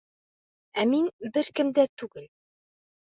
[0.83, 2.25] Ә мин бер кем дә түгел...